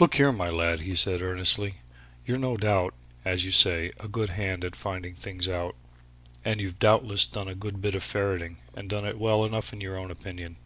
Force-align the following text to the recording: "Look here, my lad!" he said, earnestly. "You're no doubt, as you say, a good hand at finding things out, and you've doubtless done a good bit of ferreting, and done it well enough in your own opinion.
"Look 0.00 0.16
here, 0.16 0.32
my 0.32 0.48
lad!" 0.50 0.80
he 0.80 0.96
said, 0.96 1.22
earnestly. 1.22 1.74
"You're 2.26 2.38
no 2.40 2.56
doubt, 2.56 2.92
as 3.24 3.44
you 3.44 3.52
say, 3.52 3.92
a 4.00 4.08
good 4.08 4.30
hand 4.30 4.64
at 4.64 4.74
finding 4.74 5.14
things 5.14 5.48
out, 5.48 5.76
and 6.44 6.60
you've 6.60 6.80
doubtless 6.80 7.24
done 7.24 7.46
a 7.46 7.54
good 7.54 7.80
bit 7.80 7.94
of 7.94 8.02
ferreting, 8.02 8.56
and 8.74 8.90
done 8.90 9.04
it 9.06 9.16
well 9.16 9.44
enough 9.44 9.72
in 9.72 9.80
your 9.80 9.96
own 9.96 10.10
opinion. 10.10 10.56